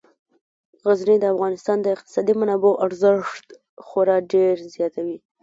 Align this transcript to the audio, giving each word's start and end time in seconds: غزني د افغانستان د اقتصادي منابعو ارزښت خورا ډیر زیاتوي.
غزني 0.83 1.17
د 1.19 1.25
افغانستان 1.33 1.77
د 1.81 1.85
اقتصادي 1.95 2.33
منابعو 2.41 2.79
ارزښت 2.85 3.45
خورا 3.85 4.17
ډیر 4.33 4.55
زیاتوي. 4.75 5.17